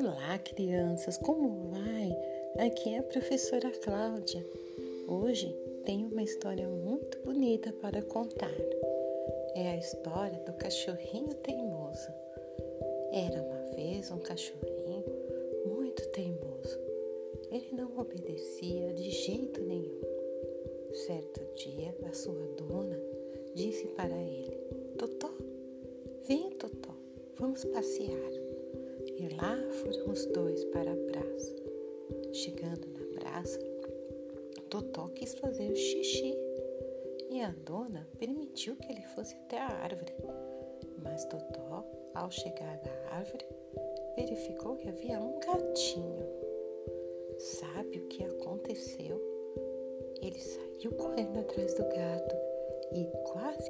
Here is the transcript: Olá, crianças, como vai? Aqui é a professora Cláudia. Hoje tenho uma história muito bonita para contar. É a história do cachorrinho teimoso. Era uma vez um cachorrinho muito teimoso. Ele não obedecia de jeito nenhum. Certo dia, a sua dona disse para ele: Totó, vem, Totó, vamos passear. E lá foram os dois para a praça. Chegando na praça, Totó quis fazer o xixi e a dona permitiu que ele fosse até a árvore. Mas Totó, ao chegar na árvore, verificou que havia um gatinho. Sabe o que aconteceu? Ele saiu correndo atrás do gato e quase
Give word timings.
Olá, 0.00 0.38
crianças, 0.38 1.18
como 1.18 1.70
vai? 1.70 2.16
Aqui 2.64 2.94
é 2.94 2.98
a 2.98 3.02
professora 3.02 3.68
Cláudia. 3.82 4.46
Hoje 5.08 5.52
tenho 5.84 6.06
uma 6.06 6.22
história 6.22 6.68
muito 6.68 7.18
bonita 7.24 7.72
para 7.72 8.00
contar. 8.02 8.54
É 9.56 9.70
a 9.70 9.76
história 9.76 10.38
do 10.44 10.52
cachorrinho 10.52 11.34
teimoso. 11.42 12.12
Era 13.10 13.42
uma 13.42 13.74
vez 13.74 14.08
um 14.12 14.20
cachorrinho 14.20 15.04
muito 15.66 16.08
teimoso. 16.10 16.78
Ele 17.50 17.72
não 17.72 17.98
obedecia 17.98 18.92
de 18.92 19.10
jeito 19.10 19.60
nenhum. 19.62 20.00
Certo 21.06 21.40
dia, 21.56 21.92
a 22.08 22.12
sua 22.12 22.46
dona 22.56 23.02
disse 23.52 23.88
para 23.88 24.14
ele: 24.14 24.56
Totó, 24.96 25.34
vem, 26.28 26.50
Totó, 26.50 26.94
vamos 27.36 27.64
passear. 27.64 28.37
E 29.18 29.28
lá 29.34 29.56
foram 29.82 30.12
os 30.12 30.26
dois 30.26 30.64
para 30.66 30.92
a 30.92 30.96
praça. 30.96 31.56
Chegando 32.32 32.86
na 32.86 33.20
praça, 33.20 33.58
Totó 34.70 35.08
quis 35.08 35.34
fazer 35.34 35.72
o 35.72 35.76
xixi 35.76 36.36
e 37.28 37.40
a 37.40 37.52
dona 37.66 38.06
permitiu 38.18 38.76
que 38.76 38.92
ele 38.92 39.02
fosse 39.14 39.34
até 39.34 39.58
a 39.58 39.66
árvore. 39.66 40.14
Mas 41.02 41.24
Totó, 41.24 41.84
ao 42.14 42.30
chegar 42.30 42.80
na 42.84 43.16
árvore, 43.16 43.44
verificou 44.14 44.76
que 44.76 44.88
havia 44.88 45.18
um 45.20 45.40
gatinho. 45.40 46.24
Sabe 47.38 47.98
o 47.98 48.08
que 48.08 48.22
aconteceu? 48.22 49.20
Ele 50.22 50.38
saiu 50.38 50.92
correndo 50.92 51.40
atrás 51.40 51.74
do 51.74 51.82
gato 51.82 52.36
e 52.92 53.04
quase 53.32 53.68